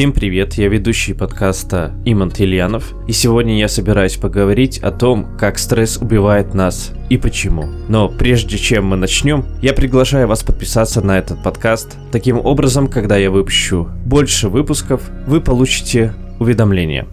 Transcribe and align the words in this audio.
Всем 0.00 0.14
привет, 0.14 0.54
я 0.54 0.68
ведущий 0.68 1.12
подкаста 1.12 1.92
Имант 2.06 2.40
Ильянов, 2.40 2.94
и 3.06 3.12
сегодня 3.12 3.58
я 3.58 3.68
собираюсь 3.68 4.16
поговорить 4.16 4.78
о 4.78 4.92
том, 4.92 5.36
как 5.36 5.58
стресс 5.58 5.98
убивает 5.98 6.54
нас 6.54 6.92
и 7.10 7.18
почему. 7.18 7.66
Но 7.86 8.08
прежде 8.08 8.56
чем 8.56 8.86
мы 8.86 8.96
начнем, 8.96 9.44
я 9.60 9.74
приглашаю 9.74 10.26
вас 10.26 10.42
подписаться 10.42 11.02
на 11.02 11.18
этот 11.18 11.42
подкаст. 11.42 11.98
Таким 12.12 12.38
образом, 12.38 12.88
когда 12.88 13.18
я 13.18 13.30
выпущу 13.30 13.90
больше 14.06 14.48
выпусков, 14.48 15.02
вы 15.26 15.42
получите 15.42 16.14
уведомления. 16.38 17.06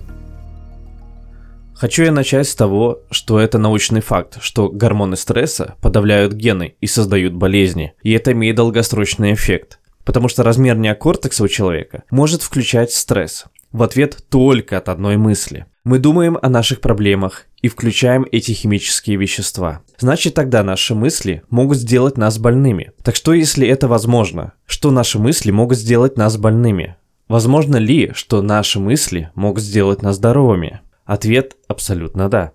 Хочу 1.76 2.04
я 2.04 2.14
начать 2.14 2.48
с 2.48 2.56
того, 2.56 3.00
что 3.12 3.38
это 3.42 3.58
научный 3.58 4.00
факт, 4.00 4.38
что 4.42 4.70
гормоны 4.70 5.18
стресса 5.18 5.76
подавляют 5.82 6.32
гены 6.32 6.76
и 6.80 6.88
создают 6.88 7.34
болезни, 7.34 7.96
и 8.02 8.14
это 8.14 8.32
имеет 8.32 8.56
долгосрочный 8.56 9.34
эффект 9.34 9.78
потому 10.08 10.30
что 10.30 10.42
размер 10.42 10.78
неокортекса 10.78 11.44
у 11.44 11.50
человека 11.50 12.04
может 12.12 12.42
включать 12.42 12.94
стресс 12.94 13.44
в 13.74 13.84
ответ 13.84 14.24
только 14.30 14.78
от 14.78 14.88
одной 14.88 15.18
мысли. 15.18 15.66
Мы 15.84 16.00
думаем 16.00 16.40
о 16.42 16.48
наших 16.48 16.80
проблемах 16.80 17.44
и 17.62 17.68
включаем 17.68 18.26
эти 18.32 18.54
химические 18.54 19.18
вещества. 19.18 19.82
Значит, 20.00 20.34
тогда 20.34 20.64
наши 20.64 20.96
мысли 20.96 21.44
могут 21.50 21.78
сделать 21.78 22.18
нас 22.18 22.40
больными. 22.40 22.94
Так 23.04 23.18
что, 23.18 23.34
если 23.34 23.68
это 23.68 23.90
возможно? 23.90 24.54
Что 24.66 24.92
наши 24.92 25.20
мысли 25.20 25.52
могут 25.52 25.78
сделать 25.78 26.16
нас 26.16 26.38
больными? 26.38 26.96
Возможно 27.28 27.76
ли, 27.76 28.14
что 28.16 28.42
наши 28.42 28.80
мысли 28.80 29.30
могут 29.36 29.62
сделать 29.62 30.04
нас 30.04 30.16
здоровыми? 30.16 30.80
Ответ 31.04 31.58
абсолютно 31.68 32.30
да. 32.30 32.54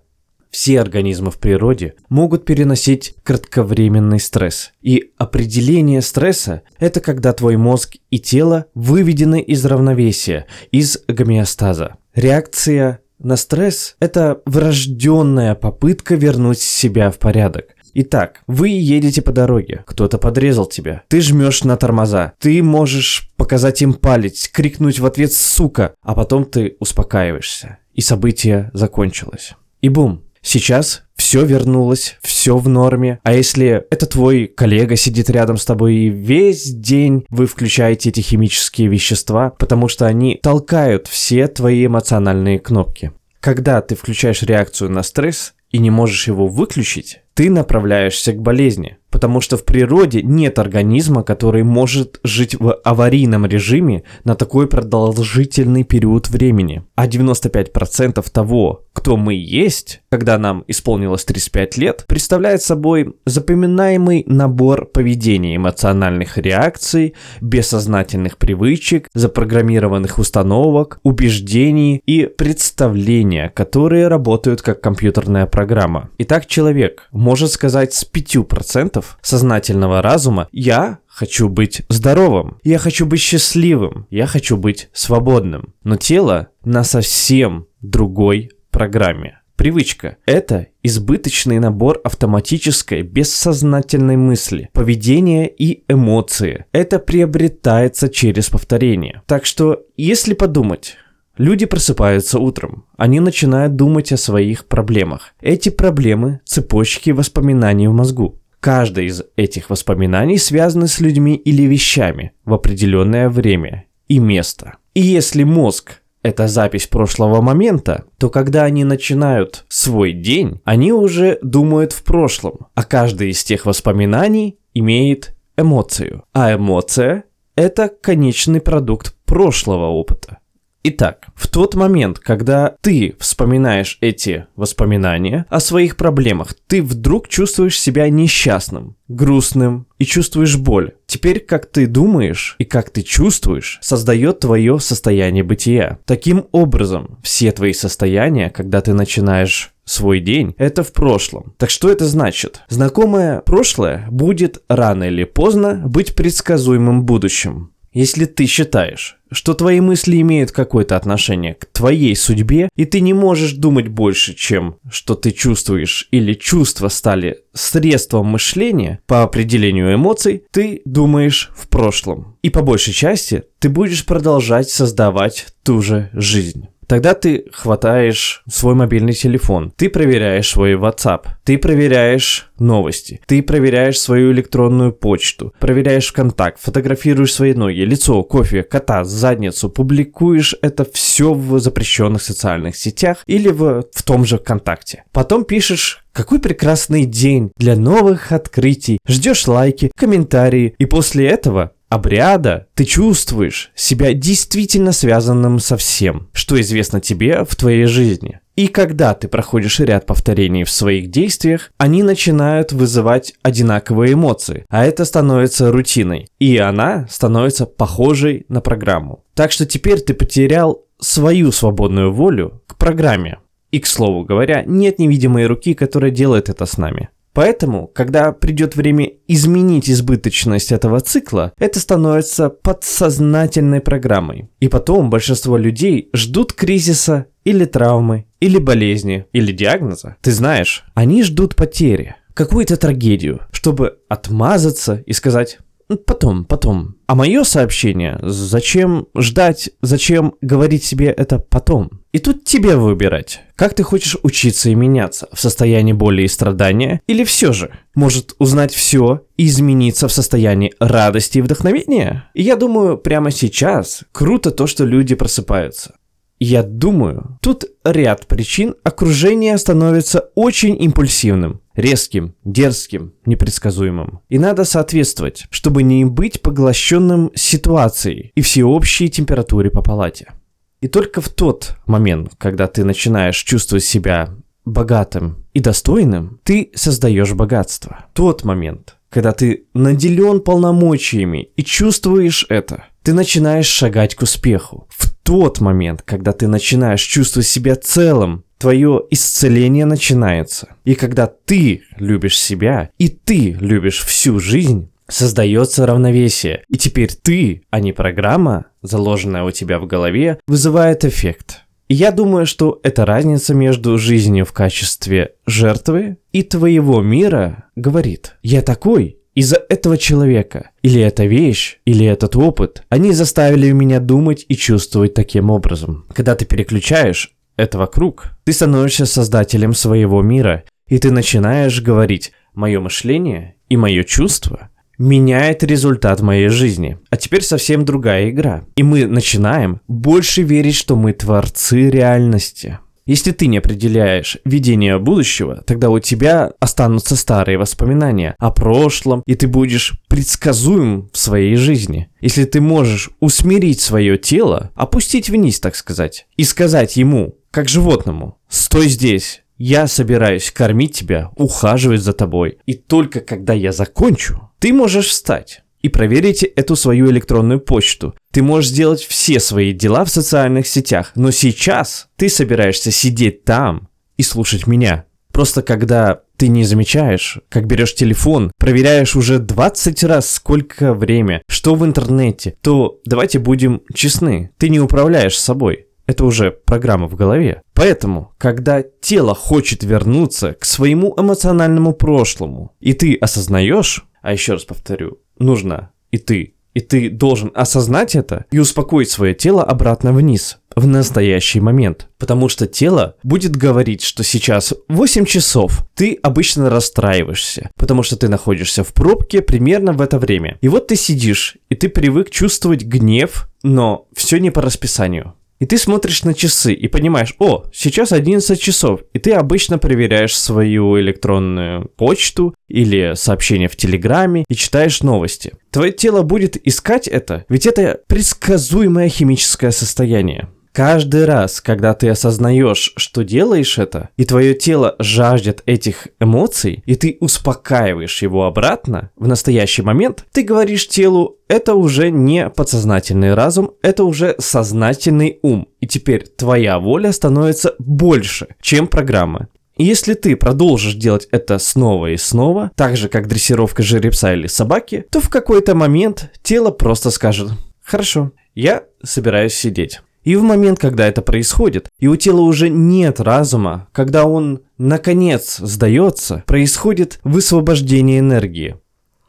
Все 0.53 0.79
организмы 0.79 1.31
в 1.31 1.39
природе 1.39 1.95
могут 2.09 2.45
переносить 2.45 3.15
кратковременный 3.23 4.19
стресс. 4.19 4.71
И 4.83 5.11
определение 5.17 5.99
стресса– 6.03 6.61
это 6.79 7.01
когда 7.01 7.33
твой 7.33 7.57
мозг 7.57 7.95
и 8.11 8.19
тело 8.19 8.67
выведены 8.75 9.41
из 9.41 9.65
равновесия, 9.65 10.45
из 10.69 10.99
гомеостаза. 11.07 11.95
Реакция 12.13 12.99
на 13.17 13.35
стресс– 13.35 13.95
это 13.99 14.43
врожденная 14.45 15.55
попытка 15.55 16.13
вернуть 16.13 16.59
себя 16.59 17.09
в 17.09 17.17
порядок. 17.17 17.69
Итак, 17.95 18.41
вы 18.45 18.69
едете 18.69 19.23
по 19.23 19.31
дороге, 19.31 19.83
кто-то 19.87 20.19
подрезал 20.19 20.67
тебя, 20.67 21.01
ты 21.07 21.19
жмешь 21.21 21.63
на 21.63 21.77
тормоза, 21.77 22.33
ты 22.37 22.61
можешь 22.61 23.31
показать 23.37 23.81
им 23.81 23.95
палец, 23.95 24.47
крикнуть 24.49 24.99
в 24.99 25.05
ответ 25.07 25.33
«сука», 25.33 25.95
а 26.03 26.13
потом 26.13 26.45
ты 26.45 26.75
успокаиваешься, 26.79 27.79
и 27.95 28.01
событие 28.01 28.69
закончилось. 28.73 29.53
И 29.81 29.89
бум, 29.89 30.23
Сейчас 30.43 31.03
все 31.15 31.45
вернулось, 31.45 32.17
все 32.21 32.57
в 32.57 32.67
норме. 32.67 33.19
А 33.23 33.33
если 33.33 33.85
это 33.89 34.05
твой 34.05 34.45
коллега 34.47 34.95
сидит 34.97 35.29
рядом 35.29 35.57
с 35.57 35.65
тобой 35.65 35.95
и 35.95 36.09
весь 36.09 36.65
день 36.65 37.25
вы 37.29 37.47
включаете 37.47 38.09
эти 38.09 38.19
химические 38.19 38.89
вещества, 38.89 39.51
потому 39.51 39.87
что 39.87 40.05
они 40.05 40.39
толкают 40.43 41.07
все 41.07 41.47
твои 41.47 41.85
эмоциональные 41.85 42.59
кнопки. 42.59 43.13
Когда 43.39 43.81
ты 43.81 43.95
включаешь 43.95 44.43
реакцию 44.43 44.91
на 44.91 45.01
стресс 45.01 45.53
и 45.71 45.79
не 45.79 45.89
можешь 45.89 46.27
его 46.27 46.47
выключить, 46.47 47.21
ты 47.33 47.49
направляешься 47.49 48.33
к 48.33 48.41
болезни 48.41 48.97
потому 49.13 49.41
что 49.41 49.57
в 49.57 49.63
природе 49.63 50.23
нет 50.23 50.57
организма, 50.57 51.21
который 51.21 51.61
может 51.61 52.19
жить 52.23 52.55
в 52.59 52.73
аварийном 52.83 53.45
режиме 53.45 54.03
на 54.23 54.33
такой 54.33 54.67
продолжительный 54.67 55.83
период 55.83 56.29
времени. 56.29 56.83
А 56.95 57.07
95% 57.07 58.25
того, 58.31 58.85
кто 58.91 59.15
мы 59.15 59.35
есть, 59.35 60.01
когда 60.09 60.39
нам 60.39 60.63
исполнилось 60.67 61.25
35 61.25 61.77
лет, 61.77 62.05
представляет 62.07 62.63
собой 62.63 63.15
запоминаемый 63.27 64.23
набор 64.27 64.87
поведений, 64.87 65.57
эмоциональных 65.57 66.39
реакций, 66.39 67.13
бессознательных 67.39 68.37
привычек, 68.37 69.09
запрограммированных 69.13 70.17
установок, 70.17 70.99
убеждений 71.03 72.01
и 72.07 72.25
представления, 72.25 73.49
которые 73.49 74.07
работают 74.07 74.63
как 74.63 74.81
компьютерная 74.81 75.45
программа. 75.45 76.09
Итак, 76.17 76.47
человек 76.47 77.09
может 77.23 77.51
сказать 77.51 77.93
с 77.93 78.05
5% 78.05 79.03
сознательного 79.21 80.01
разума 80.01 80.49
«я 80.51 80.99
хочу 81.07 81.47
быть 81.47 81.83
здоровым, 81.87 82.57
я 82.63 82.77
хочу 82.77 83.05
быть 83.05 83.21
счастливым, 83.21 84.07
я 84.09 84.27
хочу 84.27 84.57
быть 84.57 84.89
свободным». 84.91 85.73
Но 85.83 85.95
тело 85.95 86.49
на 86.65 86.83
совсем 86.83 87.67
другой 87.81 88.51
программе. 88.71 89.39
Привычка– 89.55 90.17
это 90.25 90.67
избыточный 90.81 91.59
набор 91.59 92.01
автоматической, 92.03 93.03
бессознательной 93.03 94.17
мысли, 94.17 94.69
поведения 94.73 95.47
и 95.47 95.85
эмоции. 95.87 96.65
Это 96.73 96.99
приобретается 96.99 98.09
через 98.09 98.49
повторение. 98.49 99.21
Так 99.27 99.45
что, 99.45 99.83
если 99.95 100.33
подумать, 100.33 100.97
Люди 101.37 101.65
просыпаются 101.65 102.37
утром. 102.37 102.85
Они 102.95 103.19
начинают 103.19 103.75
думать 103.75 104.11
о 104.11 104.17
своих 104.17 104.65
проблемах. 104.65 105.33
Эти 105.41 105.69
проблемы– 105.69 106.41
цепочки 106.45 107.09
воспоминаний 107.09 107.87
в 107.87 107.93
мозгу. 107.93 108.39
Каждое 108.59 109.05
из 109.05 109.23
этих 109.35 109.71
воспоминаний 109.71 110.37
связано 110.37 110.87
с 110.87 110.99
людьми 110.99 111.35
или 111.35 111.63
вещами 111.63 112.33
в 112.45 112.53
определенное 112.53 113.29
время 113.29 113.85
и 114.07 114.19
место. 114.19 114.77
И 114.93 115.01
если 115.01 115.43
мозг 115.43 116.01
это 116.21 116.47
запись 116.47 116.87
прошлого 116.87 117.41
момента, 117.41 118.05
то 118.19 118.29
когда 118.29 118.63
они 118.63 118.83
начинают 118.83 119.65
свой 119.67 120.13
день, 120.13 120.61
они 120.63 120.93
уже 120.93 121.39
думают 121.41 121.93
в 121.93 122.03
прошлом, 122.03 122.67
а 122.75 122.83
каждый 122.83 123.31
из 123.31 123.43
тех 123.43 123.65
воспоминаний 123.65 124.59
имеет 124.73 125.35
эмоцию. 125.57 126.23
А 126.31 126.53
эмоция– 126.53 127.23
это 127.55 127.89
конечный 127.89 128.61
продукт 128.61 129.15
прошлого 129.25 129.87
опыта. 129.87 130.37
Итак, 130.85 131.27
в 131.33 131.47
тот 131.47 131.75
момент, 131.75 132.19
когда 132.19 132.75
ты 132.81 133.15
вспоминаешь 133.17 133.97
эти 134.01 134.47
воспоминания 134.57 135.45
о 135.49 135.61
своих 135.61 135.95
проблемах, 135.95 136.55
ты 136.67 136.83
вдруг 136.83 137.29
чувствуешь 137.29 137.79
себя 137.79 138.09
несчастным, 138.09 138.97
грустным 139.07 139.87
и 139.97 140.03
чувствуешь 140.03 140.57
боль. 140.57 140.91
Теперь, 141.07 141.39
как 141.39 141.67
ты 141.67 141.87
думаешь 141.87 142.57
и 142.59 142.65
как 142.65 142.89
ты 142.89 143.01
чувствуешь, 143.01 143.79
создает 143.81 144.41
твое 144.41 144.77
состояние 144.81 145.45
бытия. 145.45 145.99
Таким 146.03 146.47
образом, 146.51 147.17
все 147.23 147.53
твои 147.53 147.71
состояния, 147.71 148.49
когда 148.49 148.81
ты 148.81 148.93
начинаешь 148.93 149.73
свой 149.85 150.19
день, 150.19 150.53
это 150.57 150.83
в 150.83 150.91
прошлом. 150.91 151.53
Так 151.57 151.69
что 151.69 151.89
это 151.89 152.05
значит? 152.05 152.61
Знакомое 152.67 153.39
прошлое 153.39 154.05
будет 154.11 154.61
рано 154.67 155.05
или 155.05 155.23
поздно 155.23 155.81
быть 155.85 156.13
предсказуемым 156.13 157.03
будущим. 157.05 157.69
Если 157.93 158.25
ты 158.25 158.47
считаешь, 158.47 159.19
что 159.33 159.53
твои 159.53 159.79
мысли 159.79 160.21
имеют 160.21 160.51
какое-то 160.51 160.95
отношение 160.95 161.55
к 161.55 161.65
твоей 161.65 162.15
судьбе, 162.15 162.69
и 162.75 162.85
ты 162.85 163.01
не 163.01 163.13
можешь 163.13 163.53
думать 163.53 163.87
больше, 163.87 164.33
чем 164.33 164.77
что 164.89 165.15
ты 165.15 165.31
чувствуешь, 165.31 166.07
или 166.11 166.33
чувства 166.33 166.87
стали 166.87 167.39
средством 167.53 168.27
мышления 168.27 168.99
по 169.07 169.23
определению 169.23 169.93
эмоций, 169.93 170.43
ты 170.51 170.81
думаешь 170.85 171.51
в 171.55 171.67
прошлом. 171.67 172.37
И 172.41 172.49
по 172.49 172.61
большей 172.61 172.93
части 172.93 173.43
ты 173.59 173.69
будешь 173.69 174.05
продолжать 174.05 174.69
создавать 174.69 175.47
ту 175.63 175.81
же 175.81 176.09
жизнь. 176.13 176.67
Тогда 176.87 177.13
ты 177.13 177.45
хватаешь 177.51 178.43
свой 178.49 178.75
мобильный 178.75 179.13
телефон, 179.13 179.73
ты 179.75 179.89
проверяешь 179.89 180.49
свой 180.49 180.73
WhatsApp, 180.73 181.25
ты 181.43 181.57
проверяешь 181.57 182.49
новости, 182.59 183.21
ты 183.25 183.41
проверяешь 183.41 183.99
свою 183.99 184.31
электронную 184.31 184.91
почту, 184.93 185.53
проверяешь 185.59 186.07
ВКонтакт, 186.07 186.59
фотографируешь 186.61 187.33
свои 187.33 187.53
ноги, 187.53 187.81
лицо, 187.81 188.23
кофе, 188.23 188.63
кота, 188.63 189.03
задницу, 189.03 189.69
публикуешь 189.69 190.55
это 190.61 190.85
все 190.91 191.33
в 191.33 191.59
запрещенных 191.59 192.21
социальных 192.21 192.75
сетях 192.75 193.17
или 193.25 193.49
в, 193.49 193.83
в 193.91 194.03
том 194.03 194.25
же 194.25 194.37
ВКонтакте. 194.37 195.03
Потом 195.11 195.45
пишешь 195.45 196.03
какой 196.13 196.39
прекрасный 196.39 197.05
день 197.05 197.51
для 197.57 197.75
новых 197.75 198.31
открытий. 198.31 198.99
Ждешь 199.07 199.47
лайки, 199.47 199.91
комментарии, 199.95 200.75
и 200.77 200.85
после 200.85 201.27
этого 201.27 201.71
обряда 201.93 202.67
ты 202.73 202.85
чувствуешь 202.85 203.71
себя 203.75 204.13
действительно 204.13 204.91
связанным 204.91 205.59
со 205.59 205.77
всем, 205.77 206.29
что 206.33 206.59
известно 206.59 206.99
тебе 206.99 207.45
в 207.45 207.55
твоей 207.55 207.85
жизни. 207.85 208.39
И 208.55 208.67
когда 208.67 209.13
ты 209.13 209.27
проходишь 209.27 209.79
ряд 209.79 210.05
повторений 210.05 210.63
в 210.63 210.71
своих 210.71 211.09
действиях, 211.09 211.71
они 211.77 212.03
начинают 212.03 212.71
вызывать 212.71 213.33
одинаковые 213.41 214.13
эмоции, 214.13 214.65
а 214.69 214.85
это 214.85 215.05
становится 215.05 215.71
рутиной, 215.71 216.27
и 216.39 216.57
она 216.57 217.07
становится 217.09 217.65
похожей 217.65 218.45
на 218.49 218.61
программу. 218.61 219.23
Так 219.33 219.51
что 219.51 219.65
теперь 219.65 219.99
ты 220.01 220.13
потерял 220.13 220.85
свою 220.99 221.51
свободную 221.51 222.11
волю 222.11 222.61
к 222.67 222.77
программе. 222.77 223.39
И, 223.71 223.79
к 223.79 223.87
слову 223.87 224.23
говоря, 224.23 224.63
нет 224.67 224.99
невидимой 224.99 225.47
руки, 225.47 225.73
которая 225.73 226.11
делает 226.11 226.47
это 226.47 226.67
с 226.67 226.77
нами. 226.77 227.09
Поэтому, 227.33 227.87
когда 227.87 228.31
придет 228.31 228.75
время 228.75 229.11
изменить 229.27 229.89
избыточность 229.89 230.71
этого 230.71 230.99
цикла, 230.99 231.51
это 231.57 231.79
становится 231.79 232.49
подсознательной 232.49 233.81
программой. 233.81 234.49
И 234.59 234.67
потом 234.67 235.09
большинство 235.09 235.57
людей 235.57 236.09
ждут 236.13 236.53
кризиса 236.53 237.25
или 237.43 237.65
травмы, 237.65 238.25
или 238.39 238.59
болезни, 238.59 239.25
или 239.33 239.51
диагноза. 239.51 240.15
Ты 240.21 240.31
знаешь, 240.31 240.85
они 240.93 241.23
ждут 241.23 241.55
потери, 241.55 242.15
какую-то 242.33 242.77
трагедию, 242.77 243.41
чтобы 243.51 243.97
отмазаться 244.09 245.03
и 245.05 245.13
сказать 245.13 245.57
Потом, 246.05 246.45
потом. 246.45 246.95
А 247.07 247.15
мое 247.15 247.43
сообщение, 247.43 248.19
зачем 248.21 249.07
ждать, 249.17 249.69
зачем 249.81 250.35
говорить 250.41 250.83
себе 250.83 251.07
это 251.07 251.39
потом? 251.39 252.01
И 252.11 252.19
тут 252.19 252.43
тебе 252.45 252.75
выбирать, 252.75 253.41
как 253.55 253.73
ты 253.73 253.83
хочешь 253.83 254.17
учиться 254.23 254.69
и 254.69 254.75
меняться, 254.75 255.27
в 255.33 255.39
состоянии 255.39 255.93
боли 255.93 256.23
и 256.23 256.27
страдания, 256.27 257.01
или 257.07 257.23
все 257.23 257.53
же, 257.53 257.71
может 257.95 258.33
узнать 258.39 258.73
все 258.73 259.25
и 259.35 259.47
измениться 259.47 260.07
в 260.07 260.13
состоянии 260.13 260.73
радости 260.79 261.39
и 261.39 261.41
вдохновения? 261.41 262.29
И 262.33 262.43
я 262.43 262.55
думаю, 262.55 262.97
прямо 262.97 263.31
сейчас 263.31 264.03
круто 264.11 264.51
то, 264.51 264.67
что 264.67 264.85
люди 264.85 265.15
просыпаются. 265.15 265.95
Я 266.39 266.61
думаю, 266.61 267.39
тут 267.41 267.65
ряд 267.85 268.27
причин 268.27 268.75
окружения 268.83 269.57
становится 269.57 270.29
очень 270.35 270.75
импульсивным, 270.83 271.61
резким, 271.75 272.35
дерзким, 272.43 273.13
непредсказуемым. 273.25 274.21
И 274.29 274.39
надо 274.39 274.65
соответствовать, 274.65 275.45
чтобы 275.49 275.83
не 275.83 276.05
быть 276.05 276.41
поглощенным 276.41 277.31
ситуацией 277.35 278.31
и 278.35 278.41
всеобщей 278.41 279.09
температуре 279.09 279.69
по 279.69 279.81
палате. 279.81 280.33
И 280.81 280.87
только 280.87 281.21
в 281.21 281.29
тот 281.29 281.77
момент, 281.85 282.33
когда 282.37 282.67
ты 282.67 282.83
начинаешь 282.83 283.37
чувствовать 283.37 283.85
себя 283.85 284.35
богатым 284.65 285.45
и 285.53 285.59
достойным, 285.59 286.39
ты 286.43 286.71
создаешь 286.75 287.33
богатство. 287.33 288.05
Тот 288.13 288.43
момент, 288.43 288.97
когда 289.09 289.31
ты 289.31 289.67
наделен 289.73 290.41
полномочиями 290.41 291.49
и 291.55 291.63
чувствуешь 291.63 292.45
это, 292.49 292.85
ты 293.03 293.13
начинаешь 293.13 293.67
шагать 293.67 294.15
к 294.15 294.23
успеху. 294.23 294.87
В 294.89 295.13
тот 295.23 295.59
момент, 295.59 296.01
когда 296.03 296.31
ты 296.31 296.47
начинаешь 296.47 297.01
чувствовать 297.01 297.47
себя 297.47 297.75
целым, 297.75 298.43
твое 298.63 299.03
исцеление 299.09 299.83
начинается. 299.83 300.69
И 300.85 300.95
когда 300.95 301.27
ты 301.27 301.81
любишь 301.97 302.39
себя, 302.39 302.91
и 302.97 303.09
ты 303.09 303.57
любишь 303.59 303.99
всю 303.99 304.39
жизнь, 304.39 304.89
создается 305.09 305.85
равновесие. 305.85 306.63
И 306.69 306.77
теперь 306.77 307.11
ты, 307.13 307.63
а 307.71 307.81
не 307.81 307.91
программа, 307.91 308.67
заложенная 308.81 309.43
у 309.43 309.51
тебя 309.51 309.79
в 309.79 309.85
голове, 309.85 310.39
вызывает 310.47 311.03
эффект. 311.03 311.63
И 311.89 311.95
я 311.95 312.11
думаю, 312.11 312.45
что 312.45 312.79
эта 312.83 313.05
разница 313.05 313.53
между 313.53 313.97
жизнью 313.97 314.45
в 314.45 314.53
качестве 314.53 315.33
жертвы 315.45 316.15
и 316.31 316.41
твоего 316.41 317.01
мира 317.01 317.65
говорит 317.75 318.37
«Я 318.43 318.61
такой, 318.61 319.17
из-за 319.35 319.61
этого 319.67 319.97
человека, 319.97 320.69
или 320.83 321.01
эта 321.01 321.25
вещь, 321.25 321.79
или 321.85 322.05
этот 322.05 322.35
опыт, 322.35 322.83
они 322.89 323.11
заставили 323.11 323.71
меня 323.71 323.99
думать 323.99 324.45
и 324.47 324.55
чувствовать 324.55 325.15
таким 325.15 325.49
образом. 325.49 326.05
Когда 326.13 326.35
ты 326.35 326.45
переключаешь 326.45 327.32
это 327.57 327.77
вокруг, 327.77 328.31
ты 328.43 328.53
становишься 328.53 329.05
создателем 329.05 329.73
своего 329.73 330.21
мира, 330.21 330.63
и 330.87 330.97
ты 330.97 331.11
начинаешь 331.11 331.81
говорить 331.81 332.31
«мое 332.53 332.79
мышление 332.79 333.55
и 333.69 333.77
мое 333.77 334.03
чувство 334.03 334.69
меняет 334.97 335.63
результат 335.63 336.21
моей 336.21 336.49
жизни. 336.49 336.99
А 337.09 337.17
теперь 337.17 337.41
совсем 337.41 337.85
другая 337.85 338.29
игра. 338.29 338.65
И 338.75 338.83
мы 338.83 339.05
начинаем 339.05 339.81
больше 339.87 340.43
верить, 340.43 340.75
что 340.75 340.95
мы 340.95 341.13
творцы 341.13 341.89
реальности. 341.89 342.79
Если 343.05 343.31
ты 343.31 343.47
не 343.47 343.57
определяешь 343.57 344.37
видение 344.45 344.97
будущего, 344.97 345.61
тогда 345.65 345.89
у 345.89 345.99
тебя 345.99 346.53
останутся 346.61 347.17
старые 347.17 347.57
воспоминания 347.57 348.33
о 348.39 348.49
прошлом, 348.51 349.23
и 349.25 349.35
ты 349.35 349.47
будешь 349.47 349.99
предсказуем 350.07 351.09
в 351.11 351.17
своей 351.17 351.57
жизни. 351.57 352.07
Если 352.21 352.45
ты 352.45 352.61
можешь 352.61 353.09
усмирить 353.19 353.81
свое 353.81 354.17
тело, 354.17 354.71
опустить 354.75 355.29
вниз, 355.29 355.59
так 355.59 355.75
сказать, 355.75 356.27
и 356.37 356.45
сказать 356.45 356.95
ему, 356.95 357.35
как 357.53 357.69
животному, 357.69 358.39
«Стой 358.49 358.89
здесь, 358.89 359.43
я 359.59 359.85
собираюсь 359.85 360.49
кормить 360.49 360.95
тебя, 360.95 361.29
ухаживать 361.35 362.01
за 362.01 362.13
тобой, 362.13 362.57
и 362.65 362.73
только 362.73 363.19
когда 363.19 363.53
я 363.53 363.71
закончу, 363.71 364.49
ты 364.57 364.73
можешь 364.73 365.09
встать 365.09 365.61
и 365.83 365.89
проверите 365.89 366.47
эту 366.47 366.75
свою 366.75 367.11
электронную 367.11 367.59
почту. 367.59 368.15
Ты 368.31 368.41
можешь 368.41 368.71
сделать 368.71 369.03
все 369.03 369.39
свои 369.39 369.71
дела 369.71 370.03
в 370.03 370.09
социальных 370.09 370.65
сетях, 370.65 371.11
но 371.13 371.29
сейчас 371.29 372.07
ты 372.15 372.27
собираешься 372.27 372.89
сидеть 372.89 373.43
там 373.43 373.89
и 374.17 374.23
слушать 374.23 374.65
меня. 374.65 375.05
Просто 375.31 375.61
когда 375.61 376.21
ты 376.37 376.47
не 376.47 376.63
замечаешь, 376.63 377.37
как 377.49 377.67
берешь 377.67 377.93
телефон, 377.93 378.51
проверяешь 378.57 379.15
уже 379.15 379.37
20 379.37 380.03
раз 380.05 380.29
сколько 380.31 380.95
время, 380.95 381.43
что 381.47 381.75
в 381.75 381.85
интернете, 381.85 382.55
то 382.61 382.99
давайте 383.05 383.37
будем 383.37 383.83
честны, 383.93 384.49
ты 384.57 384.69
не 384.69 384.79
управляешь 384.79 385.37
собой. 385.37 385.87
Это 386.05 386.25
уже 386.25 386.51
программа 386.51 387.07
в 387.07 387.15
голове. 387.15 387.61
Поэтому, 387.73 388.33
когда 388.37 388.81
тело 388.81 389.33
хочет 389.33 389.83
вернуться 389.83 390.53
к 390.53 390.65
своему 390.65 391.13
эмоциональному 391.17 391.93
прошлому, 391.93 392.75
и 392.79 392.93
ты 392.93 393.15
осознаешь, 393.15 394.05
а 394.21 394.33
еще 394.33 394.53
раз 394.53 394.63
повторю, 394.63 395.19
нужно 395.37 395.91
и 396.11 396.17
ты, 396.17 396.55
и 396.73 396.79
ты 396.79 397.09
должен 397.09 397.51
осознать 397.53 398.15
это 398.15 398.45
и 398.51 398.59
успокоить 398.59 399.09
свое 399.09 399.33
тело 399.33 399.63
обратно 399.63 400.11
вниз 400.11 400.57
в 400.75 400.87
настоящий 400.87 401.59
момент. 401.59 402.07
Потому 402.17 402.49
что 402.49 402.65
тело 402.67 403.15
будет 403.23 403.55
говорить, 403.55 404.01
что 404.01 404.23
сейчас 404.23 404.73
8 404.89 405.25
часов, 405.25 405.87
ты 405.93 406.17
обычно 406.21 406.69
расстраиваешься, 406.69 407.69
потому 407.77 408.03
что 408.03 408.17
ты 408.17 408.27
находишься 408.27 408.83
в 408.83 408.93
пробке 408.93 409.41
примерно 409.41 409.93
в 409.93 410.01
это 410.01 410.17
время. 410.17 410.57
И 410.61 410.67
вот 410.67 410.87
ты 410.87 410.95
сидишь, 410.95 411.57
и 411.69 411.75
ты 411.75 411.89
привык 411.89 412.29
чувствовать 412.31 412.83
гнев, 412.83 413.49
но 413.61 414.07
все 414.13 414.39
не 414.39 414.49
по 414.49 414.61
расписанию. 414.61 415.35
И 415.63 415.65
ты 415.65 415.77
смотришь 415.77 416.23
на 416.23 416.33
часы 416.33 416.73
и 416.73 416.89
понимаешь, 416.89 417.35
о, 417.39 417.63
сейчас 417.71 418.11
11 418.11 418.59
часов, 418.59 418.99
и 419.13 419.19
ты 419.19 419.31
обычно 419.31 419.77
проверяешь 419.77 420.37
свою 420.37 420.99
электронную 420.99 421.87
почту 421.95 422.53
или 422.67 423.13
сообщение 423.15 423.69
в 423.69 423.77
Телеграме 423.77 424.43
и 424.49 424.55
читаешь 424.55 425.01
новости. 425.03 425.53
Твое 425.71 425.93
тело 425.93 426.23
будет 426.23 426.57
искать 426.67 427.07
это, 427.07 427.45
ведь 427.47 427.65
это 427.65 428.01
предсказуемое 428.07 429.07
химическое 429.07 429.71
состояние. 429.71 430.49
Каждый 430.73 431.25
раз, 431.25 431.61
когда 431.61 431.93
ты 431.93 432.09
осознаешь, 432.09 432.93
что 432.97 433.23
делаешь 433.23 433.77
это, 433.77 434.09
и 434.17 434.25
твое 434.25 434.55
тело 434.55 434.95
жаждет 434.97 435.61
этих 435.67 436.07
эмоций, 436.19 436.81
и 436.87 436.95
ты 436.95 437.17
успокаиваешь 437.19 438.23
его 438.23 438.45
обратно, 438.45 439.11
в 439.15 439.27
настоящий 439.27 439.83
момент 439.83 440.25
ты 440.31 440.41
говоришь 440.41 440.87
телу, 440.87 441.37
это 441.47 441.75
уже 441.75 442.09
не 442.09 442.49
подсознательный 442.49 443.35
разум, 443.35 443.75
это 443.83 444.03
уже 444.03 444.33
сознательный 444.39 445.37
ум. 445.43 445.67
И 445.79 445.85
теперь 445.85 446.25
твоя 446.25 446.79
воля 446.79 447.11
становится 447.11 447.75
больше, 447.77 448.47
чем 448.59 448.87
программа. 448.87 449.49
И 449.77 449.83
если 449.83 450.15
ты 450.15 450.35
продолжишь 450.35 450.95
делать 450.95 451.27
это 451.29 451.59
снова 451.59 452.07
и 452.07 452.17
снова, 452.17 452.71
так 452.75 452.97
же 452.97 453.09
как 453.09 453.27
дрессировка 453.27 453.83
жеребца 453.83 454.33
или 454.33 454.47
собаки, 454.47 455.05
то 455.11 455.19
в 455.19 455.29
какой-то 455.29 455.75
момент 455.75 456.31
тело 456.41 456.71
просто 456.71 457.11
скажет 457.11 457.51
«Хорошо, 457.83 458.31
я 458.55 458.85
собираюсь 459.03 459.53
сидеть». 459.53 460.01
И 460.23 460.35
в 460.35 460.43
момент, 460.43 460.79
когда 460.79 461.07
это 461.07 461.21
происходит, 461.21 461.89
и 461.99 462.07
у 462.07 462.15
тела 462.15 462.41
уже 462.41 462.69
нет 462.69 463.19
разума, 463.19 463.87
когда 463.91 464.25
он 464.25 464.61
наконец 464.77 465.57
сдается, 465.57 466.43
происходит 466.47 467.19
высвобождение 467.23 468.19
энергии. 468.19 468.77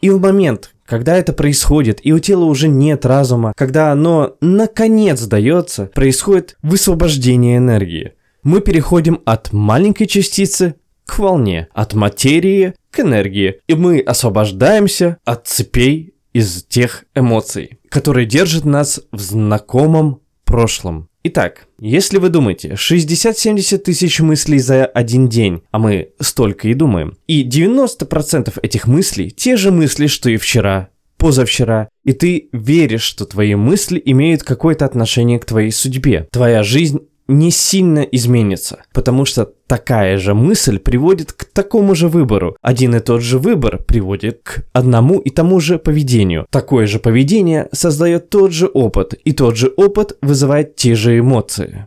И 0.00 0.10
в 0.10 0.20
момент, 0.20 0.74
когда 0.86 1.16
это 1.16 1.32
происходит, 1.32 1.98
и 2.02 2.12
у 2.12 2.18
тела 2.18 2.44
уже 2.44 2.68
нет 2.68 3.06
разума, 3.06 3.52
когда 3.56 3.90
оно 3.90 4.36
наконец 4.40 5.20
сдается, 5.20 5.86
происходит 5.86 6.56
высвобождение 6.62 7.56
энергии. 7.56 8.12
Мы 8.42 8.60
переходим 8.60 9.20
от 9.24 9.52
маленькой 9.52 10.06
частицы 10.06 10.74
к 11.06 11.18
волне, 11.18 11.68
от 11.72 11.94
материи 11.94 12.74
к 12.90 13.00
энергии, 13.00 13.60
и 13.66 13.74
мы 13.74 14.00
освобождаемся 14.00 15.16
от 15.24 15.46
цепей 15.46 16.14
из 16.32 16.64
тех 16.64 17.04
эмоций, 17.14 17.78
которые 17.88 18.26
держат 18.26 18.64
нас 18.64 19.00
в 19.10 19.20
знакомом 19.20 20.20
прошлом. 20.54 21.08
Итак, 21.25 21.66
если 21.80 22.18
вы 22.18 22.28
думаете 22.28 22.75
60-70 22.75 23.78
тысяч 23.78 24.20
мыслей 24.20 24.61
за 24.61 24.87
один 24.87 25.28
день, 25.28 25.62
а 25.73 25.80
мы 25.80 26.11
столько 26.20 26.68
и 26.68 26.75
думаем, 26.75 27.16
и 27.26 27.42
90% 27.42 28.61
этих 28.62 28.87
мыслей 28.87 29.32
те 29.32 29.56
же 29.56 29.73
мысли, 29.73 30.06
что 30.06 30.30
и 30.30 30.37
вчера, 30.37 30.90
позавчера, 31.16 31.88
и 32.04 32.12
ты 32.12 32.50
веришь, 32.52 33.02
что 33.02 33.26
твои 33.26 33.56
мысли 33.56 34.00
имеют 34.04 34.44
какое-то 34.44 34.84
отношение 34.84 35.40
к 35.40 35.44
твоей 35.44 35.73
судьбе. 35.73 36.28
Твоя 36.30 36.62
жизнь 36.62 37.00
не 37.26 37.50
сильно 37.50 38.00
изменится, 38.00 38.85
потому 38.93 39.25
что 39.25 39.52
такая 39.66 40.19
же 40.19 40.35
мысль 40.35 40.78
приводит 40.78 41.33
к 41.33 41.45
такому 41.45 41.95
же 41.95 42.09
выбору. 42.09 42.57
Один 42.61 42.95
и 42.95 43.00
тот 43.00 43.23
же 43.23 43.38
выбор 43.38 43.83
приводит 43.83 44.40
к 44.43 44.64
одному 44.73 45.19
и 45.19 45.31
тому 45.31 45.61
же 45.61 45.78
поведению. 45.78 46.47
Такое 46.50 46.87
же 46.87 46.99
поведение 46.99 47.69
создает 47.73 48.31
тот 48.31 48.52
же 48.52 48.66
опыт, 48.66 49.14
и 49.25 49.33
тот 49.33 49.57
же 49.57 49.73
опыт 49.76 50.16
вызывает 50.21 50.76
те 50.76 50.95
же 50.95 51.19
эмоции. 51.19 51.87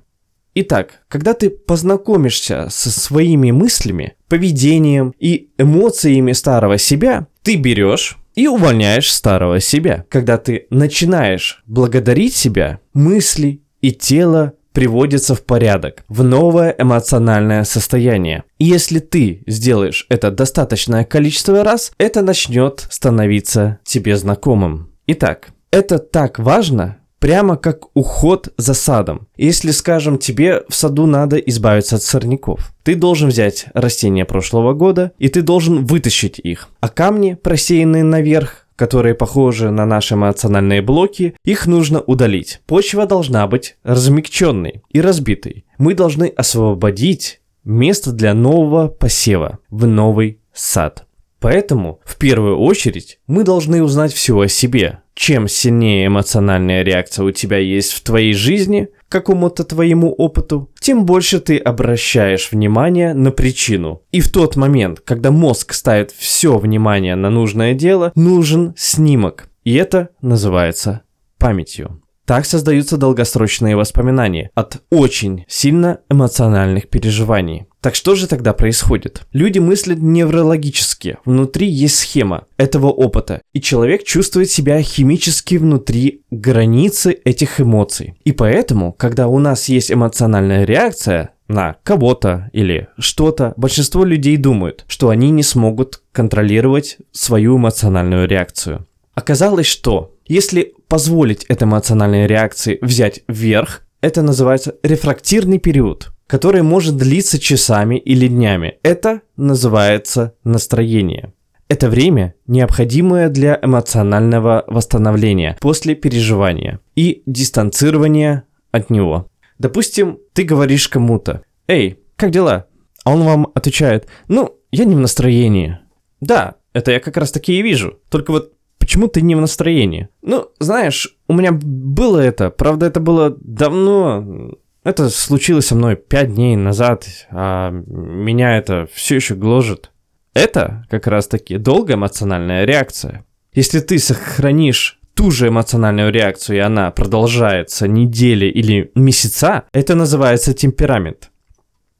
Итак, 0.59 1.01
когда 1.07 1.35
ты 1.35 1.51
познакомишься 1.51 2.67
со 2.71 2.89
своими 2.89 3.51
мыслями, 3.51 4.15
поведением 4.27 5.13
и 5.19 5.49
эмоциями 5.59 6.31
старого 6.31 6.79
себя, 6.79 7.27
ты 7.43 7.57
берешь 7.57 8.17
и 8.33 8.47
увольняешь 8.47 9.13
старого 9.13 9.59
себя. 9.59 10.05
Когда 10.09 10.39
ты 10.39 10.65
начинаешь 10.71 11.61
благодарить 11.67 12.35
себя, 12.35 12.79
мысли 12.93 13.61
и 13.81 13.91
тело 13.91 14.53
приводится 14.77 15.33
в 15.33 15.43
порядок, 15.43 16.03
в 16.07 16.23
новое 16.23 16.75
эмоциональное 16.77 17.63
состояние. 17.63 18.43
И 18.59 18.65
если 18.65 18.99
ты 18.99 19.41
сделаешь 19.47 20.05
это 20.07 20.29
достаточное 20.29 21.03
количество 21.03 21.63
раз, 21.63 21.91
это 21.97 22.21
начнет 22.21 22.85
становиться 22.91 23.79
тебе 23.83 24.15
знакомым. 24.15 24.91
Итак, 25.07 25.47
это 25.71 25.97
так 25.97 26.37
важно, 26.37 26.97
прямо 27.17 27.57
как 27.57 27.87
уход 27.95 28.49
за 28.57 28.75
садом. 28.75 29.27
Если, 29.35 29.71
скажем, 29.71 30.19
тебе 30.19 30.61
в 30.69 30.75
саду 30.75 31.07
надо 31.07 31.37
избавиться 31.37 31.95
от 31.95 32.03
сорняков, 32.03 32.71
ты 32.83 32.93
должен 32.93 33.29
взять 33.29 33.65
растения 33.73 34.25
прошлого 34.25 34.73
года, 34.73 35.11
и 35.17 35.27
ты 35.29 35.41
должен 35.41 35.87
вытащить 35.87 36.37
их. 36.37 36.69
А 36.81 36.89
камни, 36.89 37.33
просеянные 37.33 38.03
наверх, 38.03 38.66
которые 38.77 39.15
похожи 39.15 39.71
на 39.71 39.85
наши 39.85 40.13
эмоциональные 40.13 40.81
блоки, 40.81 41.35
их 41.43 41.67
нужно 41.67 41.99
удалить. 41.99 42.61
Почва 42.67 43.05
должна 43.05 43.45
быть 43.47 43.75
размягченной 43.83 44.83
и 44.89 45.01
разбитой. 45.01 45.65
Мы 45.77 45.95
должны 45.95 46.27
освободить 46.27 47.41
место 47.65 48.13
для 48.13 48.33
нового 48.33 48.87
посева 48.87 49.59
в 49.69 49.85
новый 49.85 50.39
сад. 50.53 51.06
Поэтому, 51.39 51.99
в 52.03 52.17
первую 52.17 52.57
очередь, 52.57 53.19
мы 53.27 53.43
должны 53.43 53.83
узнать 53.83 54.13
все 54.13 54.39
о 54.39 54.47
себе. 54.47 54.99
Чем 55.13 55.47
сильнее 55.47 56.07
эмоциональная 56.07 56.83
реакция 56.83 57.25
у 57.25 57.31
тебя 57.31 57.57
есть 57.57 57.91
в 57.91 58.01
твоей 58.01 58.33
жизни, 58.33 58.89
какому-то 59.09 59.63
твоему 59.63 60.11
опыту, 60.11 60.69
тем 60.79 61.05
больше 61.05 61.39
ты 61.39 61.57
обращаешь 61.57 62.51
внимание 62.51 63.13
на 63.13 63.31
причину. 63.31 64.03
И 64.11 64.19
в 64.19 64.31
тот 64.31 64.55
момент, 64.55 64.99
когда 64.99 65.31
мозг 65.31 65.73
ставит 65.73 66.11
все 66.11 66.57
внимание 66.57 67.15
на 67.15 67.29
нужное 67.29 67.73
дело, 67.73 68.11
нужен 68.15 68.73
снимок. 68.77 69.49
И 69.63 69.73
это 69.73 70.09
называется 70.21 71.01
памятью. 71.37 72.01
Так 72.25 72.45
создаются 72.45 72.97
долгосрочные 72.97 73.77
воспоминания 73.77 74.51
от 74.53 74.81
очень 74.89 75.45
сильно 75.47 76.01
эмоциональных 76.09 76.89
переживаний. 76.89 77.67
Так 77.87 77.95
что 77.95 78.15
же 78.15 78.27
тогда 78.27 78.51
происходит? 78.51 79.21
Люди 79.31 79.59
мыслят 79.59 79.99
неврологически. 79.99 81.19
Внутри 81.23 81.69
есть 81.69 81.99
схема 81.99 82.43
этого 82.57 82.87
опыта, 82.87 83.41
и 83.53 83.61
человек 83.61 84.03
чувствует 84.03 84.49
себя 84.49 84.81
химически 84.81 85.55
внутри 85.55 86.23
границы 86.29 87.13
этих 87.23 87.61
эмоций. 87.61 88.15
И 88.25 88.33
поэтому, 88.33 88.91
когда 88.91 89.29
у 89.29 89.39
нас 89.39 89.69
есть 89.69 89.89
эмоциональная 89.89 90.65
реакция, 90.65 91.29
на 91.47 91.77
кого-то 91.83 92.49
или 92.51 92.89
что-то, 92.99 93.53
большинство 93.55 94.03
людей 94.03 94.35
думают, 94.35 94.83
что 94.89 95.07
они 95.07 95.29
не 95.29 95.43
смогут 95.43 96.01
контролировать 96.11 96.97
свою 97.13 97.55
эмоциональную 97.55 98.27
реакцию. 98.27 98.85
Оказалось, 99.13 99.67
что 99.67 100.13
если 100.25 100.73
позволить 100.89 101.45
этой 101.45 101.63
эмоциональной 101.63 102.27
реакции 102.27 102.79
взять 102.81 103.21
вверх, 103.29 103.83
это 104.01 104.21
называется 104.21 104.75
рефрактирный 104.83 105.57
период, 105.57 106.11
который 106.27 106.61
может 106.61 106.97
длиться 106.97 107.39
часами 107.39 107.97
или 107.97 108.27
днями. 108.27 108.79
Это 108.83 109.21
называется 109.37 110.35
настроение. 110.43 111.33
Это 111.69 111.89
время, 111.89 112.35
необходимое 112.45 113.29
для 113.29 113.59
эмоционального 113.61 114.63
восстановления 114.67 115.57
после 115.59 115.95
переживания 115.95 116.79
и 116.95 117.23
дистанцирования 117.25 118.43
от 118.71 118.89
него. 118.89 119.29
Допустим, 119.59 120.19
ты 120.33 120.43
говоришь 120.43 120.87
кому-то 120.87 121.43
«Эй, 121.67 121.99
как 122.15 122.31
дела?» 122.31 122.67
А 123.03 123.11
он 123.11 123.23
вам 123.23 123.47
отвечает 123.53 124.07
«Ну, 124.27 124.57
я 124.71 124.85
не 124.85 124.95
в 124.95 124.99
настроении». 124.99 125.79
Да, 126.21 126.55
это 126.73 126.91
я 126.91 126.99
как 126.99 127.17
раз 127.17 127.31
таки 127.31 127.57
и 127.57 127.61
вижу. 127.61 127.99
Только 128.09 128.31
вот 128.31 128.53
почему 128.77 129.07
ты 129.07 129.21
не 129.21 129.35
в 129.35 129.41
настроении? 129.41 130.09
Ну, 130.21 130.47
знаешь, 130.59 131.17
у 131.27 131.33
меня 131.33 131.51
было 131.51 132.19
это, 132.19 132.49
правда, 132.49 132.85
это 132.85 132.99
было 132.99 133.35
давно. 133.39 134.51
Это 134.87 135.09
случилось 135.09 135.65
со 135.65 135.75
мной 135.75 135.97
пять 135.97 136.33
дней 136.33 136.55
назад, 136.55 137.09
а 137.29 137.71
меня 137.71 138.57
это 138.57 138.87
все 138.93 139.15
еще 139.15 139.35
гложет. 139.35 139.91
Это 140.33 140.85
как 140.89 141.07
раз 141.07 141.27
таки 141.27 141.57
долгая 141.57 141.97
эмоциональная 141.97 142.63
реакция. 142.63 143.25
Если 143.51 143.81
ты 143.81 143.99
сохранишь 143.99 145.01
ту 145.13 145.29
же 145.29 145.49
эмоциональную 145.49 146.09
реакцию, 146.09 146.55
и 146.55 146.61
она 146.61 146.89
продолжается 146.91 147.85
недели 147.89 148.45
или 148.45 148.89
месяца, 148.95 149.65
это 149.73 149.93
называется 149.93 150.53
темперамент. 150.53 151.31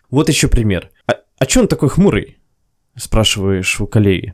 Вот 0.10 0.30
еще 0.30 0.48
пример. 0.48 0.90
А, 1.08 1.16
а 1.40 1.46
че 1.46 1.60
он 1.60 1.68
такой 1.68 1.90
хмурый? 1.90 2.38
Спрашиваешь 2.96 3.82
у 3.82 3.88
коллеги. 3.88 4.34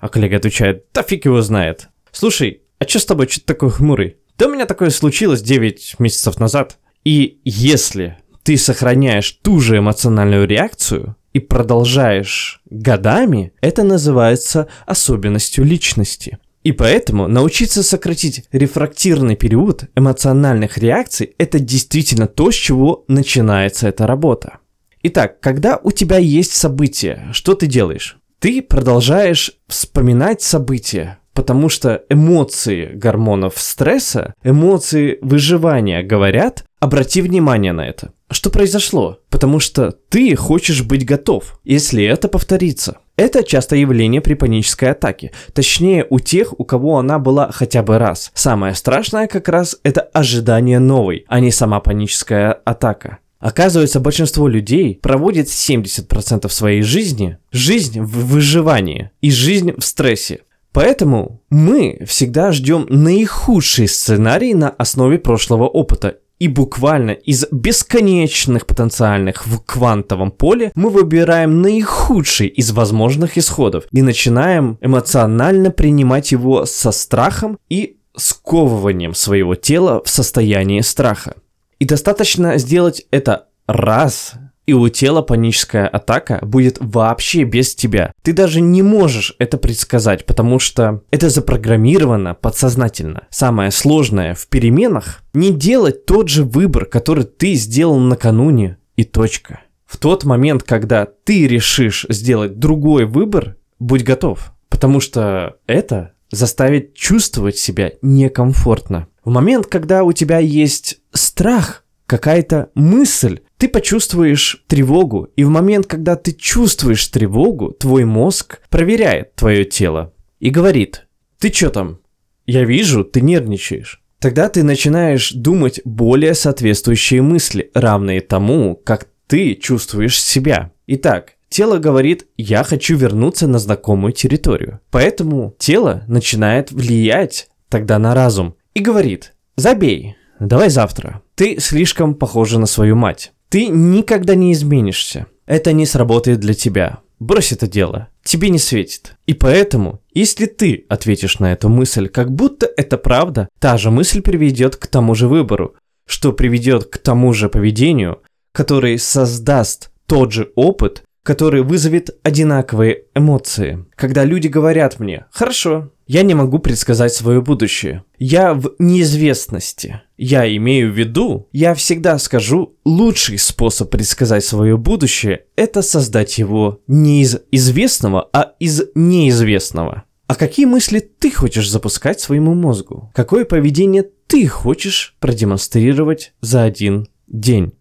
А 0.00 0.08
коллега 0.08 0.38
отвечает, 0.38 0.86
да 0.92 1.04
фиг 1.04 1.24
его 1.24 1.40
знает. 1.40 1.88
Слушай, 2.10 2.62
а 2.80 2.88
что 2.88 2.98
с 2.98 3.06
тобой, 3.06 3.28
что 3.28 3.42
ты 3.42 3.46
такой 3.46 3.70
хмурый? 3.70 4.16
Да 4.38 4.48
у 4.48 4.52
меня 4.52 4.66
такое 4.66 4.90
случилось 4.90 5.40
9 5.40 6.00
месяцев 6.00 6.40
назад. 6.40 6.78
И 7.06 7.40
если 7.44 8.16
ты 8.42 8.56
сохраняешь 8.56 9.30
ту 9.30 9.60
же 9.60 9.78
эмоциональную 9.78 10.48
реакцию 10.48 11.14
и 11.32 11.38
продолжаешь 11.38 12.60
годами, 12.68 13.52
это 13.60 13.84
называется 13.84 14.66
особенностью 14.86 15.64
личности. 15.64 16.38
И 16.64 16.72
поэтому 16.72 17.28
научиться 17.28 17.84
сократить 17.84 18.46
рефрактирный 18.50 19.36
период 19.36 19.84
эмоциональных 19.94 20.78
реакций– 20.78 21.36
это 21.38 21.60
действительно 21.60 22.26
то, 22.26 22.50
с 22.50 22.56
чего 22.56 23.04
начинается 23.06 23.86
эта 23.86 24.08
работа. 24.08 24.58
Итак, 25.04 25.38
когда 25.38 25.78
у 25.80 25.92
тебя 25.92 26.18
есть 26.18 26.54
событие, 26.54 27.28
что 27.30 27.54
ты 27.54 27.68
делаешь? 27.68 28.18
ты 28.38 28.62
продолжаешь 28.62 29.52
вспоминать 29.66 30.42
события, 30.42 31.18
потому 31.32 31.68
что 31.68 32.04
эмоции 32.08 32.92
гормонов 32.94 33.54
стресса, 33.56 34.34
эмоции 34.42 35.18
выживания 35.20 36.02
говорят, 36.02 36.64
обрати 36.86 37.20
внимание 37.20 37.72
на 37.72 37.86
это. 37.86 38.12
Что 38.30 38.50
произошло? 38.50 39.18
Потому 39.28 39.60
что 39.60 39.92
ты 40.08 40.34
хочешь 40.36 40.82
быть 40.82 41.04
готов, 41.04 41.60
если 41.64 42.04
это 42.04 42.28
повторится. 42.28 42.98
Это 43.16 43.42
часто 43.42 43.76
явление 43.76 44.20
при 44.20 44.34
панической 44.34 44.90
атаке, 44.90 45.32
точнее 45.52 46.06
у 46.10 46.20
тех, 46.20 46.58
у 46.58 46.64
кого 46.64 46.98
она 46.98 47.18
была 47.18 47.50
хотя 47.50 47.82
бы 47.82 47.98
раз. 47.98 48.30
Самое 48.34 48.74
страшное 48.74 49.26
как 49.26 49.48
раз 49.48 49.78
это 49.82 50.00
ожидание 50.00 50.78
новой, 50.78 51.24
а 51.28 51.40
не 51.40 51.50
сама 51.50 51.80
паническая 51.80 52.52
атака. 52.52 53.18
Оказывается, 53.38 54.00
большинство 54.00 54.48
людей 54.48 54.98
проводит 55.02 55.46
70% 55.46 56.48
своей 56.48 56.82
жизни, 56.82 57.38
жизнь 57.52 58.00
в 58.00 58.26
выживании 58.26 59.10
и 59.20 59.30
жизнь 59.30 59.72
в 59.76 59.84
стрессе. 59.84 60.40
Поэтому 60.72 61.40
мы 61.48 62.00
всегда 62.06 62.52
ждем 62.52 62.86
наихудший 62.90 63.88
сценарий 63.88 64.52
на 64.52 64.68
основе 64.68 65.18
прошлого 65.18 65.66
опыта. 65.66 66.18
И 66.38 66.48
буквально 66.48 67.12
из 67.12 67.46
бесконечных 67.50 68.66
потенциальных 68.66 69.46
в 69.46 69.62
квантовом 69.62 70.30
поле 70.30 70.70
мы 70.74 70.90
выбираем 70.90 71.62
наихудший 71.62 72.48
из 72.48 72.72
возможных 72.72 73.38
исходов 73.38 73.84
и 73.90 74.02
начинаем 74.02 74.76
эмоционально 74.82 75.70
принимать 75.70 76.32
его 76.32 76.66
со 76.66 76.90
страхом 76.92 77.58
и 77.70 77.96
сковыванием 78.16 79.14
своего 79.14 79.54
тела 79.54 80.02
в 80.04 80.10
состоянии 80.10 80.80
страха. 80.80 81.36
И 81.78 81.84
достаточно 81.84 82.58
сделать 82.58 83.06
это 83.10 83.46
раз, 83.66 84.34
и 84.66 84.72
у 84.72 84.88
тела 84.88 85.22
паническая 85.22 85.86
атака 85.86 86.40
будет 86.42 86.78
вообще 86.80 87.44
без 87.44 87.74
тебя. 87.74 88.12
Ты 88.22 88.32
даже 88.32 88.60
не 88.60 88.82
можешь 88.82 89.34
это 89.38 89.58
предсказать, 89.58 90.26
потому 90.26 90.58
что 90.58 91.02
это 91.10 91.30
запрограммировано 91.30 92.34
подсознательно. 92.34 93.26
Самое 93.30 93.70
сложное 93.70 94.34
в 94.34 94.48
переменах 94.48 95.22
не 95.32 95.52
делать 95.52 96.04
тот 96.04 96.28
же 96.28 96.44
выбор, 96.44 96.84
который 96.86 97.24
ты 97.24 97.54
сделал 97.54 97.98
накануне, 97.98 98.78
и 98.96 99.04
точка. 99.04 99.60
В 99.86 99.98
тот 99.98 100.24
момент, 100.24 100.62
когда 100.62 101.06
ты 101.06 101.46
решишь 101.46 102.06
сделать 102.08 102.58
другой 102.58 103.04
выбор, 103.04 103.56
будь 103.78 104.02
готов, 104.02 104.52
потому 104.68 105.00
что 105.00 105.56
это 105.66 106.12
заставит 106.30 106.94
чувствовать 106.94 107.56
себя 107.56 107.92
некомфортно. 108.02 109.06
В 109.24 109.30
момент, 109.30 109.66
когда 109.66 110.02
у 110.02 110.12
тебя 110.12 110.38
есть 110.38 110.98
страх, 111.12 111.84
какая-то 112.06 112.70
мысль, 112.74 113.40
ты 113.58 113.68
почувствуешь 113.68 114.64
тревогу, 114.66 115.28
и 115.36 115.44
в 115.44 115.48
момент, 115.48 115.86
когда 115.86 116.16
ты 116.16 116.32
чувствуешь 116.32 117.06
тревогу, 117.08 117.72
твой 117.72 118.04
мозг 118.04 118.60
проверяет 118.68 119.34
твое 119.34 119.64
тело 119.64 120.12
и 120.40 120.50
говорит, 120.50 121.06
ты 121.38 121.52
что 121.52 121.70
там? 121.70 121.98
Я 122.46 122.64
вижу, 122.64 123.04
ты 123.04 123.20
нервничаешь. 123.20 124.02
Тогда 124.18 124.48
ты 124.48 124.62
начинаешь 124.62 125.32
думать 125.32 125.80
более 125.84 126.34
соответствующие 126.34 127.22
мысли, 127.22 127.70
равные 127.74 128.20
тому, 128.20 128.76
как 128.76 129.08
ты 129.26 129.54
чувствуешь 129.54 130.22
себя. 130.22 130.72
Итак, 130.86 131.32
тело 131.48 131.78
говорит, 131.78 132.26
я 132.36 132.62
хочу 132.62 132.96
вернуться 132.96 133.46
на 133.46 133.58
знакомую 133.58 134.12
территорию. 134.12 134.80
Поэтому 134.90 135.54
тело 135.58 136.04
начинает 136.08 136.72
влиять 136.72 137.48
тогда 137.68 137.98
на 137.98 138.14
разум 138.14 138.56
и 138.74 138.80
говорит, 138.80 139.34
забей, 139.56 140.16
давай 140.40 140.70
завтра. 140.70 141.22
Ты 141.34 141.60
слишком 141.60 142.14
похожа 142.14 142.58
на 142.58 142.66
свою 142.66 142.96
мать. 142.96 143.32
Ты 143.48 143.66
никогда 143.68 144.34
не 144.34 144.52
изменишься. 144.52 145.26
Это 145.46 145.72
не 145.72 145.86
сработает 145.86 146.40
для 146.40 146.54
тебя. 146.54 146.98
Брось 147.18 147.52
это 147.52 147.66
дело. 147.66 148.08
Тебе 148.24 148.50
не 148.50 148.58
светит. 148.58 149.16
И 149.26 149.34
поэтому, 149.34 150.00
если 150.12 150.46
ты 150.46 150.84
ответишь 150.88 151.38
на 151.38 151.52
эту 151.52 151.68
мысль, 151.68 152.08
как 152.08 152.30
будто 152.32 152.68
это 152.76 152.98
правда, 152.98 153.48
та 153.58 153.78
же 153.78 153.90
мысль 153.90 154.20
приведет 154.20 154.76
к 154.76 154.86
тому 154.86 155.14
же 155.14 155.28
выбору. 155.28 155.74
что 156.08 156.32
приведет 156.32 156.84
к 156.84 156.98
тому 156.98 157.32
же 157.32 157.48
поведению, 157.48 158.22
который 158.52 158.96
создаст 158.96 159.90
тот 160.06 160.30
же 160.32 160.52
опыт, 160.54 161.02
который 161.24 161.62
вызовет 161.62 162.16
одинаковые 162.22 163.06
эмоции. 163.14 163.84
Когда 163.96 164.24
люди 164.24 164.46
говорят 164.46 165.00
мне 165.00 165.26
«Хорошо, 165.32 165.90
я 166.06 166.22
не 166.22 166.34
могу 166.34 166.58
предсказать 166.58 167.12
свое 167.12 167.40
будущее. 167.42 168.04
Я 168.18 168.54
в 168.54 168.74
неизвестности. 168.78 170.02
Я 170.16 170.54
имею 170.56 170.92
в 170.92 170.96
виду, 170.96 171.48
я 171.52 171.74
всегда 171.74 172.18
скажу, 172.18 172.76
лучший 172.84 173.38
способ 173.38 173.90
предсказать 173.90 174.44
свое 174.44 174.76
будущее– 174.76 175.44
это 175.56 175.82
создать 175.82 176.38
его 176.38 176.80
не 176.86 177.22
из 177.22 177.38
известного, 177.50 178.28
а 178.32 178.54
из 178.60 178.82
неизвестного. 178.94 180.04
А 180.28 180.34
какие 180.34 180.66
мысли 180.66 181.00
ты 181.00 181.30
хочешь 181.30 181.70
запускать 181.70 182.20
своему 182.20 182.54
мозгу? 182.54 183.12
Какое 183.14 183.44
поведение 183.44 184.04
ты 184.26 184.46
хочешь 184.46 185.16
продемонстрировать 185.20 186.32
за 186.40 186.64
один 186.64 187.08
день? 187.28 187.72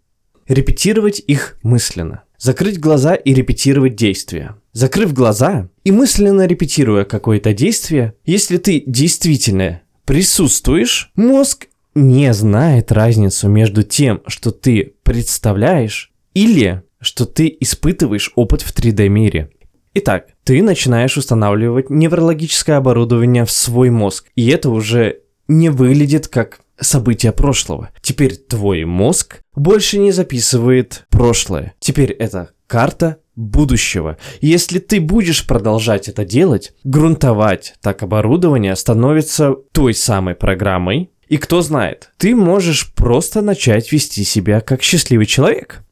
Репетировать 0.47 1.19
их 1.25 1.57
мысленно. 1.63 2.24
Закрыть 2.37 2.79
глаза 2.79 3.15
и 3.15 3.33
репетировать 3.33 3.95
действия. 3.95 4.55
Закрыв 4.73 5.13
глаза 5.13 5.69
и 5.83 5.91
мысленно 5.91 6.45
репетируя 6.45 7.05
какое-то 7.05 7.53
действие, 7.53 8.13
если 8.25 8.57
ты 8.57 8.83
действительно 8.85 9.81
присутствуешь, 10.05 11.11
мозг 11.15 11.67
не 11.95 12.33
знает 12.33 12.91
разницу 12.91 13.47
между 13.47 13.83
тем, 13.83 14.21
что 14.27 14.51
ты 14.51 14.93
представляешь, 15.03 16.11
или 16.33 16.83
что 16.99 17.25
ты 17.25 17.55
испытываешь 17.59 18.31
опыт 18.35 18.61
в 18.61 18.75
3D 18.75 19.07
мире. 19.07 19.49
Итак, 19.93 20.27
ты 20.43 20.61
начинаешь 20.61 21.15
устанавливать 21.17 21.89
неврологическое 21.89 22.77
оборудование 22.77 23.45
в 23.45 23.51
свой 23.51 23.89
мозг, 23.89 24.27
и 24.35 24.49
это 24.49 24.69
уже 24.69 25.21
не 25.47 25.69
выглядит 25.69 26.27
как 26.27 26.59
события 26.79 27.31
прошлого. 27.31 27.89
Теперь 28.01 28.35
твой 28.35 28.85
мозг 28.85 29.41
больше 29.55 29.97
не 29.99 30.11
записывает 30.11 31.05
прошлое. 31.09 31.73
Теперь 31.79 32.11
это 32.11 32.51
карта 32.67 33.17
будущего. 33.35 34.17
если 34.39 34.79
ты 34.79 35.01
будешь 35.01 35.45
продолжать 35.45 36.07
это 36.07 36.23
делать, 36.23 36.73
грунтовать 36.83 37.75
так 37.81 38.01
оборудование 38.01 38.75
становится 38.75 39.53
той 39.73 39.93
самой 39.93 40.35
программой. 40.35 41.11
И 41.27 41.37
кто 41.37 41.61
знает, 41.61 42.11
ты 42.17 42.35
можешь 42.35 42.93
просто 42.93 43.41
начать 43.41 43.91
вести 43.91 44.23
себя 44.23 44.61
как 44.61 44.81
счастливый 44.81 45.25
человек. 45.25 45.83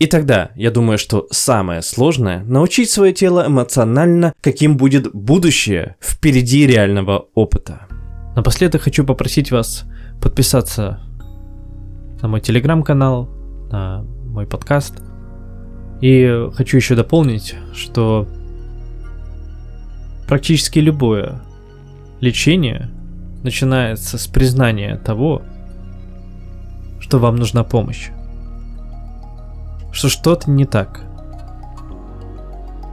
И 0.00 0.06
тогда, 0.06 0.50
я 0.56 0.70
думаю, 0.70 0.98
что 0.98 1.28
самое 1.30 1.82
сложное– 1.82 2.42
научить 2.44 2.90
свое 2.90 3.12
тело 3.12 3.46
эмоционально, 3.46 4.32
каким 4.40 4.76
будет 4.76 5.12
будущее 5.12 5.96
впереди 6.00 6.66
реального 6.66 7.28
опыта. 7.34 7.86
Напоследок 8.34 8.82
хочу 8.82 9.04
попросить 9.04 9.50
вас 9.50 9.84
подписаться 10.20 11.00
на 12.22 12.28
мой 12.28 12.40
телеграм-канал, 12.40 13.28
на 13.70 14.02
мой 14.02 14.46
подкаст. 14.46 15.02
И 16.00 16.48
хочу 16.54 16.76
еще 16.76 16.94
дополнить, 16.94 17.56
что 17.74 18.26
практически 20.28 20.78
любое 20.78 21.40
лечение 22.20 22.90
начинается 23.42 24.18
с 24.18 24.26
признания 24.26 24.96
того, 24.96 25.42
что 27.00 27.18
вам 27.18 27.36
нужна 27.36 27.64
помощь. 27.64 28.10
Что 29.92 30.08
что-то 30.08 30.50
не 30.50 30.66
так. 30.66 31.09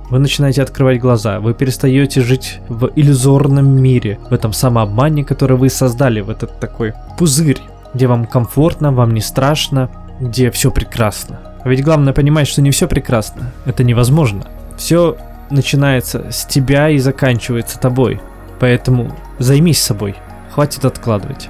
Вы 0.10 0.20
начинаете 0.20 0.62
открывать 0.62 1.02
глаза, 1.02 1.42
вы 1.42 1.54
перестаете 1.54 2.22
жить 2.22 2.60
в 2.70 2.90
иллюзорном 2.96 3.70
мире, 3.70 4.20
в 4.30 4.34
этом 4.34 4.54
самообмане, 4.54 5.26
который 5.26 5.58
вы 5.58 5.70
создали, 5.70 6.22
в 6.22 6.30
этот 6.30 6.60
такой 6.62 6.94
пузырь, 7.18 7.60
где 7.94 8.08
вам 8.08 8.26
комфортно, 8.26 8.94
вам 8.94 9.14
не 9.14 9.20
страшно, 9.20 9.90
где 10.22 10.50
все 10.50 10.72
прекрасно. 10.72 11.42
А 11.62 11.68
ведь 11.68 11.84
главное 11.84 12.14
понимать, 12.14 12.48
что 12.48 12.62
не 12.62 12.72
все 12.72 12.88
прекрасно, 12.88 13.52
это 13.66 13.84
невозможно. 13.84 14.48
Все 14.78 15.18
начинается 15.50 16.32
с 16.32 16.46
тебя 16.46 16.90
и 16.90 17.00
заканчивается 17.00 17.78
тобой. 17.78 18.22
Поэтому 18.60 19.12
займись 19.40 19.82
собой, 19.82 20.16
хватит 20.54 20.86
откладывать. 20.86 21.50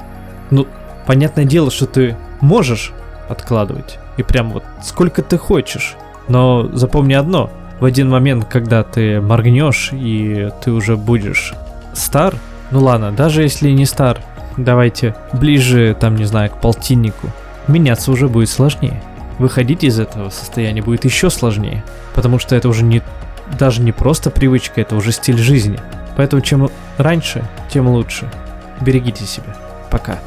Ну, 0.49 0.67
понятное 1.05 1.45
дело, 1.45 1.69
что 1.69 1.85
ты 1.85 2.17
можешь 2.41 2.91
откладывать, 3.29 3.99
и 4.17 4.23
прям 4.23 4.51
вот 4.51 4.63
сколько 4.83 5.21
ты 5.21 5.37
хочешь. 5.37 5.95
Но 6.27 6.69
запомни 6.73 7.13
одно, 7.13 7.49
в 7.79 7.85
один 7.85 8.09
момент, 8.09 8.45
когда 8.45 8.83
ты 8.83 9.21
моргнешь 9.21 9.89
и 9.93 10.49
ты 10.61 10.71
уже 10.71 10.97
будешь 10.97 11.53
стар, 11.93 12.35
ну 12.71 12.81
ладно, 12.81 13.11
даже 13.11 13.43
если 13.43 13.69
не 13.71 13.85
стар, 13.85 14.19
давайте 14.57 15.15
ближе, 15.33 15.95
там, 15.99 16.15
не 16.15 16.25
знаю, 16.25 16.49
к 16.49 16.59
полтиннику, 16.59 17.27
меняться 17.67 18.11
уже 18.11 18.27
будет 18.27 18.49
сложнее. 18.49 19.01
Выходить 19.39 19.83
из 19.83 19.99
этого 19.99 20.29
состояния 20.29 20.81
будет 20.81 21.05
еще 21.05 21.29
сложнее, 21.29 21.83
потому 22.15 22.39
что 22.39 22.55
это 22.55 22.67
уже 22.69 22.83
не 22.83 23.03
даже 23.59 23.81
не 23.81 23.91
просто 23.91 24.29
привычка, 24.29 24.81
это 24.81 24.95
уже 24.95 25.11
стиль 25.11 25.37
жизни. 25.37 25.79
Поэтому 26.17 26.41
чем 26.41 26.69
раньше, 26.97 27.43
тем 27.69 27.87
лучше. 27.87 28.29
Берегите 28.81 29.25
себя. 29.25 29.55
Пока. 29.89 30.19